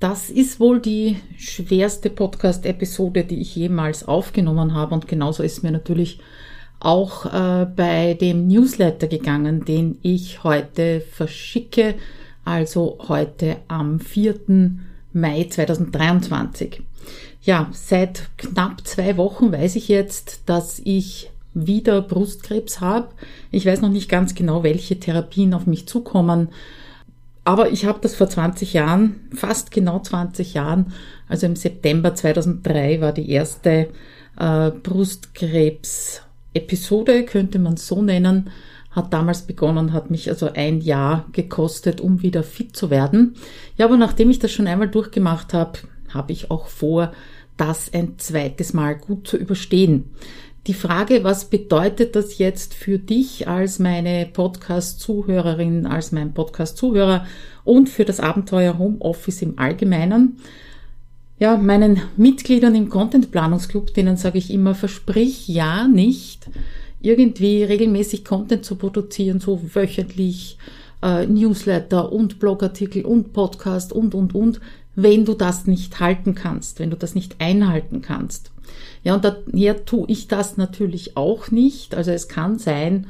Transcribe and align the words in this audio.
Das 0.00 0.30
ist 0.30 0.60
wohl 0.60 0.80
die 0.80 1.18
schwerste 1.36 2.08
Podcast-Episode, 2.08 3.22
die 3.22 3.42
ich 3.42 3.54
jemals 3.54 4.08
aufgenommen 4.08 4.72
habe. 4.72 4.94
Und 4.94 5.06
genauso 5.06 5.42
ist 5.42 5.62
mir 5.62 5.70
natürlich 5.70 6.20
auch 6.80 7.26
äh, 7.26 7.66
bei 7.66 8.14
dem 8.14 8.48
Newsletter 8.48 9.08
gegangen, 9.08 9.66
den 9.66 9.98
ich 10.00 10.42
heute 10.42 11.02
verschicke, 11.02 11.96
also 12.46 12.98
heute 13.08 13.58
am 13.68 14.00
4. 14.00 14.36
Mai 15.12 15.46
2023. 15.50 16.82
Ja, 17.42 17.68
seit 17.72 18.30
knapp 18.38 18.86
zwei 18.86 19.18
Wochen 19.18 19.52
weiß 19.52 19.76
ich 19.76 19.88
jetzt, 19.88 20.44
dass 20.46 20.80
ich 20.82 21.30
wieder 21.52 22.00
Brustkrebs 22.00 22.80
habe. 22.80 23.08
Ich 23.50 23.66
weiß 23.66 23.82
noch 23.82 23.90
nicht 23.90 24.08
ganz 24.08 24.34
genau, 24.34 24.62
welche 24.62 24.98
Therapien 24.98 25.52
auf 25.52 25.66
mich 25.66 25.86
zukommen. 25.86 26.48
Aber 27.50 27.72
ich 27.72 27.84
habe 27.84 27.98
das 28.00 28.14
vor 28.14 28.28
20 28.28 28.74
Jahren, 28.74 29.28
fast 29.34 29.72
genau 29.72 29.98
20 29.98 30.54
Jahren, 30.54 30.92
also 31.28 31.46
im 31.46 31.56
September 31.56 32.14
2003 32.14 33.00
war 33.00 33.10
die 33.10 33.28
erste 33.28 33.88
äh, 34.38 34.70
Brustkrebs-Episode, 34.70 37.24
könnte 37.24 37.58
man 37.58 37.76
so 37.76 38.02
nennen, 38.02 38.50
hat 38.92 39.12
damals 39.12 39.42
begonnen, 39.42 39.92
hat 39.92 40.12
mich 40.12 40.30
also 40.30 40.52
ein 40.52 40.80
Jahr 40.80 41.26
gekostet, 41.32 42.00
um 42.00 42.22
wieder 42.22 42.44
fit 42.44 42.76
zu 42.76 42.88
werden. 42.88 43.34
Ja, 43.76 43.86
aber 43.86 43.96
nachdem 43.96 44.30
ich 44.30 44.38
das 44.38 44.52
schon 44.52 44.68
einmal 44.68 44.88
durchgemacht 44.88 45.52
habe, 45.52 45.80
habe 46.14 46.30
ich 46.30 46.52
auch 46.52 46.68
vor, 46.68 47.10
das 47.56 47.92
ein 47.92 48.18
zweites 48.18 48.72
Mal 48.72 48.96
gut 48.96 49.26
zu 49.26 49.36
überstehen. 49.36 50.10
Die 50.66 50.74
Frage, 50.74 51.24
was 51.24 51.46
bedeutet 51.46 52.14
das 52.14 52.36
jetzt 52.36 52.74
für 52.74 52.98
dich 52.98 53.48
als 53.48 53.78
meine 53.78 54.26
Podcast-Zuhörerin, 54.26 55.86
als 55.86 56.12
mein 56.12 56.34
Podcast-Zuhörer 56.34 57.26
und 57.64 57.88
für 57.88 58.04
das 58.04 58.20
Abenteuer 58.20 58.78
Homeoffice 58.78 59.40
im 59.40 59.58
Allgemeinen? 59.58 60.36
Ja, 61.38 61.56
meinen 61.56 62.02
Mitgliedern 62.18 62.74
im 62.74 62.90
Content-Planungsclub, 62.90 63.94
denen 63.94 64.18
sage 64.18 64.36
ich 64.36 64.52
immer, 64.52 64.74
versprich 64.74 65.48
ja 65.48 65.88
nicht, 65.88 66.50
irgendwie 67.00 67.64
regelmäßig 67.64 68.26
Content 68.26 68.62
zu 68.62 68.76
produzieren, 68.76 69.40
so 69.40 69.58
wöchentlich, 69.74 70.58
äh, 71.02 71.26
Newsletter 71.26 72.12
und 72.12 72.38
Blogartikel 72.38 73.04
und 73.04 73.32
Podcast 73.32 73.92
und, 73.92 74.14
und, 74.14 74.34
und, 74.34 74.60
wenn 74.96 75.24
du 75.24 75.34
das 75.34 75.66
nicht 75.66 76.00
halten 76.00 76.34
kannst, 76.34 76.80
wenn 76.80 76.90
du 76.90 76.96
das 76.96 77.14
nicht 77.14 77.36
einhalten 77.40 78.02
kannst. 78.02 78.50
Ja, 79.02 79.14
und 79.14 79.24
daher 79.24 79.84
tue 79.84 80.06
ich 80.08 80.28
das 80.28 80.56
natürlich 80.56 81.16
auch 81.16 81.50
nicht. 81.50 81.94
Also 81.94 82.10
es 82.10 82.28
kann 82.28 82.58
sein, 82.58 83.06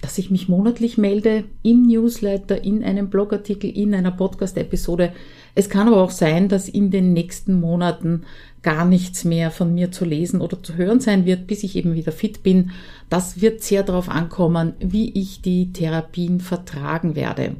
dass 0.00 0.18
ich 0.18 0.30
mich 0.30 0.48
monatlich 0.48 0.98
melde 0.98 1.44
im 1.62 1.86
Newsletter, 1.86 2.62
in 2.62 2.82
einem 2.84 3.10
Blogartikel, 3.10 3.70
in 3.70 3.94
einer 3.94 4.10
Podcast-Episode. 4.10 5.12
Es 5.54 5.68
kann 5.68 5.88
aber 5.88 6.02
auch 6.02 6.10
sein, 6.10 6.48
dass 6.48 6.68
in 6.68 6.90
den 6.90 7.12
nächsten 7.12 7.60
Monaten 7.60 8.22
gar 8.62 8.84
nichts 8.84 9.24
mehr 9.24 9.50
von 9.50 9.74
mir 9.74 9.90
zu 9.90 10.04
lesen 10.04 10.40
oder 10.40 10.62
zu 10.62 10.76
hören 10.76 11.00
sein 11.00 11.24
wird, 11.26 11.46
bis 11.46 11.64
ich 11.64 11.76
eben 11.76 11.94
wieder 11.94 12.12
fit 12.12 12.42
bin. 12.42 12.70
Das 13.08 13.40
wird 13.40 13.62
sehr 13.62 13.82
darauf 13.82 14.08
ankommen, 14.08 14.74
wie 14.80 15.10
ich 15.10 15.42
die 15.42 15.72
Therapien 15.72 16.40
vertragen 16.40 17.16
werde. 17.16 17.56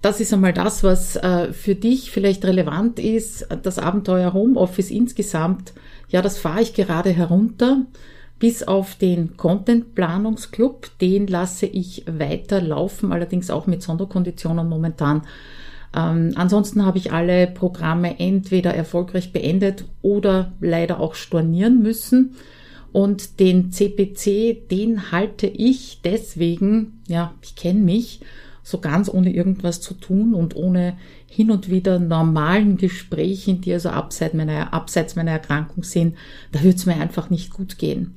Das 0.00 0.20
ist 0.20 0.32
einmal 0.32 0.52
das, 0.52 0.84
was 0.84 1.16
äh, 1.16 1.52
für 1.52 1.74
dich 1.74 2.10
vielleicht 2.10 2.44
relevant 2.44 2.98
ist. 2.98 3.46
Das 3.62 3.78
Abenteuer 3.78 4.32
Homeoffice 4.32 4.90
insgesamt 4.90 5.72
ja, 6.14 6.22
das 6.22 6.38
fahre 6.38 6.62
ich 6.62 6.74
gerade 6.74 7.10
herunter, 7.10 7.86
bis 8.38 8.62
auf 8.62 8.96
den 8.96 9.36
Content-Planungsclub. 9.36 10.98
Den 11.00 11.26
lasse 11.26 11.66
ich 11.66 12.04
weiter 12.06 12.60
laufen, 12.60 13.12
allerdings 13.12 13.50
auch 13.50 13.66
mit 13.66 13.82
Sonderkonditionen 13.82 14.68
momentan. 14.68 15.22
Ähm, 15.96 16.32
ansonsten 16.34 16.84
habe 16.84 16.98
ich 16.98 17.12
alle 17.12 17.46
Programme 17.46 18.18
entweder 18.18 18.74
erfolgreich 18.74 19.32
beendet 19.32 19.84
oder 20.02 20.52
leider 20.60 21.00
auch 21.00 21.14
stornieren 21.14 21.82
müssen. 21.82 22.36
Und 22.92 23.40
den 23.40 23.72
CPC, 23.72 24.68
den 24.70 25.10
halte 25.10 25.46
ich 25.46 26.00
deswegen, 26.04 27.02
ja, 27.08 27.34
ich 27.42 27.56
kenne 27.56 27.80
mich, 27.80 28.20
so 28.64 28.80
ganz 28.80 29.08
ohne 29.08 29.32
irgendwas 29.32 29.80
zu 29.80 29.94
tun 29.94 30.34
und 30.34 30.56
ohne 30.56 30.96
hin 31.28 31.50
und 31.50 31.70
wieder 31.70 32.00
normalen 32.00 32.78
Gesprächen, 32.78 33.60
die 33.60 33.72
also 33.74 33.90
abseits 33.90 34.34
meiner, 34.34 34.72
abseits 34.72 35.14
meiner 35.14 35.32
Erkrankung 35.32 35.84
sind, 35.84 36.16
da 36.50 36.62
wird 36.62 36.78
es 36.78 36.86
mir 36.86 36.96
einfach 36.96 37.30
nicht 37.30 37.52
gut 37.52 37.78
gehen. 37.78 38.14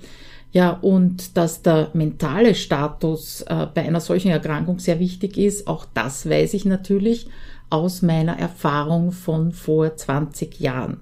Ja, 0.53 0.72
und 0.72 1.36
dass 1.36 1.62
der 1.62 1.91
mentale 1.94 2.56
Status 2.56 3.41
äh, 3.41 3.68
bei 3.74 3.84
einer 3.84 4.00
solchen 4.00 4.31
Erkrankung 4.31 4.80
sehr 4.80 5.00
wichtig 5.00 5.38
ist, 5.38 5.68
auch 5.68 5.86
das 5.94 6.28
weiß 6.28 6.53
ich 6.53 6.63
natürlich 6.63 7.28
aus 7.69 8.02
meiner 8.02 8.40
Erfahrung 8.40 9.12
von 9.12 9.52
vor 9.52 9.96
20 9.97 10.62
Jahren. 10.62 11.02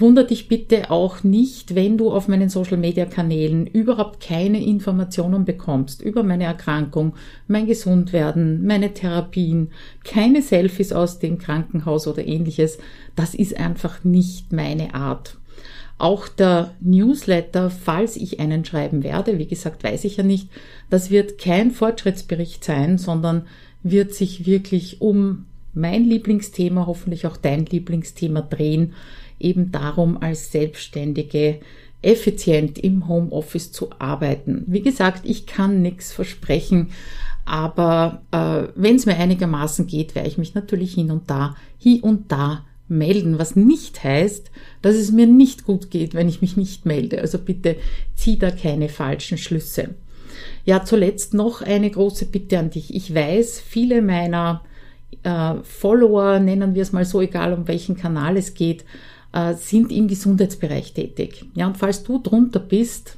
Wunder 0.00 0.24
dich 0.24 0.48
bitte 0.48 0.90
auch 0.90 1.22
nicht, 1.22 1.74
wenn 1.74 1.98
du 1.98 2.10
auf 2.10 2.26
meinen 2.26 2.48
Social-Media-Kanälen 2.48 3.66
überhaupt 3.66 4.20
keine 4.20 4.64
Informationen 4.64 5.44
bekommst 5.44 6.00
über 6.00 6.22
meine 6.22 6.44
Erkrankung, 6.44 7.14
mein 7.48 7.66
Gesundwerden, 7.66 8.64
meine 8.64 8.94
Therapien, 8.94 9.72
keine 10.02 10.40
Selfies 10.40 10.92
aus 10.92 11.18
dem 11.18 11.36
Krankenhaus 11.36 12.06
oder 12.06 12.26
ähnliches. 12.26 12.78
Das 13.14 13.34
ist 13.34 13.58
einfach 13.58 14.02
nicht 14.02 14.52
meine 14.52 14.94
Art. 14.94 15.36
Auch 15.98 16.28
der 16.28 16.70
Newsletter, 16.80 17.68
falls 17.68 18.16
ich 18.16 18.40
einen 18.40 18.64
schreiben 18.64 19.02
werde, 19.02 19.38
wie 19.38 19.46
gesagt, 19.46 19.84
weiß 19.84 20.04
ich 20.04 20.16
ja 20.16 20.22
nicht, 20.22 20.48
das 20.88 21.10
wird 21.10 21.36
kein 21.36 21.72
Fortschrittsbericht 21.72 22.64
sein, 22.64 22.96
sondern 22.96 23.42
wird 23.82 24.14
sich 24.14 24.46
wirklich 24.46 25.02
um 25.02 25.44
mein 25.72 26.04
Lieblingsthema, 26.04 26.86
hoffentlich 26.86 27.26
auch 27.26 27.36
dein 27.36 27.66
Lieblingsthema 27.66 28.42
drehen 28.42 28.94
eben 29.38 29.72
darum, 29.72 30.20
als 30.20 30.52
Selbstständige 30.52 31.60
effizient 32.02 32.78
im 32.78 33.08
Homeoffice 33.08 33.72
zu 33.72 33.90
arbeiten. 33.98 34.64
Wie 34.66 34.82
gesagt, 34.82 35.22
ich 35.24 35.46
kann 35.46 35.82
nichts 35.82 36.12
versprechen, 36.12 36.90
aber 37.44 38.22
äh, 38.30 38.68
wenn 38.74 38.96
es 38.96 39.06
mir 39.06 39.16
einigermaßen 39.16 39.86
geht, 39.86 40.14
werde 40.14 40.28
ich 40.28 40.38
mich 40.38 40.54
natürlich 40.54 40.94
hin 40.94 41.10
und 41.10 41.28
da, 41.30 41.56
hier 41.78 42.04
und 42.04 42.30
da 42.32 42.64
melden, 42.88 43.38
was 43.38 43.56
nicht 43.56 44.02
heißt, 44.02 44.50
dass 44.82 44.96
es 44.96 45.12
mir 45.12 45.26
nicht 45.26 45.64
gut 45.64 45.90
geht, 45.90 46.14
wenn 46.14 46.28
ich 46.28 46.40
mich 46.40 46.56
nicht 46.56 46.86
melde. 46.86 47.20
Also 47.20 47.38
bitte 47.38 47.76
zieh 48.14 48.38
da 48.38 48.50
keine 48.50 48.88
falschen 48.88 49.38
Schlüsse. 49.38 49.94
Ja, 50.64 50.84
zuletzt 50.84 51.34
noch 51.34 51.62
eine 51.62 51.90
große 51.90 52.26
Bitte 52.26 52.58
an 52.58 52.70
dich. 52.70 52.94
Ich 52.94 53.14
weiß, 53.14 53.60
viele 53.60 54.02
meiner 54.02 54.62
äh, 55.22 55.54
Follower, 55.62 56.38
nennen 56.38 56.74
wir 56.74 56.82
es 56.82 56.92
mal 56.92 57.04
so, 57.04 57.20
egal 57.20 57.52
um 57.52 57.68
welchen 57.68 57.96
Kanal 57.96 58.36
es 58.36 58.54
geht, 58.54 58.84
äh, 59.32 59.54
sind 59.54 59.92
im 59.92 60.08
Gesundheitsbereich 60.08 60.92
tätig. 60.92 61.44
Ja, 61.54 61.66
und 61.66 61.76
falls 61.76 62.02
du 62.02 62.18
drunter 62.18 62.60
bist, 62.60 63.16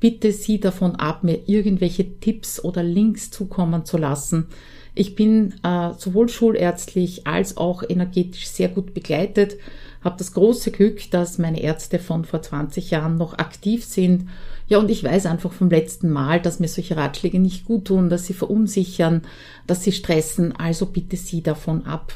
bitte 0.00 0.32
sieh 0.32 0.58
davon 0.58 0.96
ab, 0.96 1.22
mir 1.22 1.40
irgendwelche 1.46 2.18
Tipps 2.18 2.62
oder 2.62 2.82
Links 2.82 3.30
zukommen 3.30 3.84
zu 3.84 3.98
lassen. 3.98 4.46
Ich 4.94 5.14
bin 5.14 5.54
äh, 5.62 5.90
sowohl 5.96 6.28
schulärztlich 6.28 7.26
als 7.26 7.56
auch 7.56 7.82
energetisch 7.88 8.48
sehr 8.48 8.68
gut 8.68 8.92
begleitet, 8.92 9.56
habe 10.02 10.16
das 10.18 10.32
große 10.32 10.70
Glück, 10.70 11.10
dass 11.10 11.38
meine 11.38 11.62
Ärzte 11.62 11.98
von 11.98 12.24
vor 12.24 12.42
20 12.42 12.90
Jahren 12.90 13.16
noch 13.16 13.38
aktiv 13.38 13.84
sind. 13.84 14.28
Ja, 14.66 14.78
und 14.78 14.90
ich 14.90 15.04
weiß 15.04 15.26
einfach 15.26 15.52
vom 15.52 15.68
letzten 15.68 16.10
Mal, 16.10 16.40
dass 16.40 16.58
mir 16.58 16.68
solche 16.68 16.96
Ratschläge 16.96 17.38
nicht 17.38 17.66
gut 17.66 17.86
tun, 17.86 18.08
dass 18.08 18.26
sie 18.26 18.32
verunsichern, 18.32 19.22
dass 19.66 19.84
sie 19.84 19.92
stressen. 19.92 20.56
Also 20.56 20.86
bitte 20.86 21.16
sieh 21.16 21.42
davon 21.42 21.84
ab. 21.86 22.14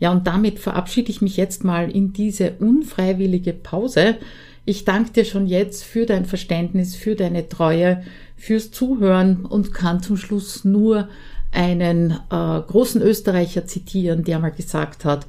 Ja, 0.00 0.10
und 0.10 0.26
damit 0.26 0.58
verabschiede 0.58 1.10
ich 1.10 1.22
mich 1.22 1.36
jetzt 1.36 1.62
mal 1.62 1.88
in 1.88 2.12
diese 2.12 2.54
unfreiwillige 2.58 3.52
Pause. 3.52 4.16
Ich 4.64 4.84
danke 4.84 5.10
dir 5.12 5.24
schon 5.24 5.46
jetzt 5.46 5.82
für 5.84 6.06
dein 6.06 6.24
Verständnis, 6.24 6.94
für 6.94 7.16
deine 7.16 7.48
Treue, 7.48 8.04
fürs 8.36 8.70
Zuhören 8.70 9.44
und 9.44 9.74
kann 9.74 10.02
zum 10.02 10.16
Schluss 10.16 10.64
nur 10.64 11.08
einen 11.50 12.12
äh, 12.12 12.16
großen 12.30 13.02
Österreicher 13.02 13.66
zitieren, 13.66 14.24
der 14.24 14.38
mal 14.38 14.50
gesagt 14.50 15.04
hat, 15.04 15.26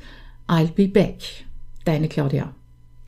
I'll 0.48 0.72
be 0.72 0.88
back. 0.88 1.18
Deine 1.84 2.08
Claudia. 2.08 2.54